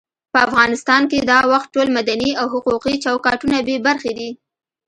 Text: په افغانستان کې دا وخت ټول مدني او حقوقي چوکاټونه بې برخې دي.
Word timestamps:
په 0.33 0.39
افغانستان 0.47 1.01
کې 1.11 1.19
دا 1.31 1.39
وخت 1.51 1.67
ټول 1.75 1.87
مدني 1.97 2.31
او 2.39 2.45
حقوقي 2.53 2.95
چوکاټونه 3.03 3.57
بې 3.67 3.77
برخې 3.87 4.11
دي. 4.17 4.29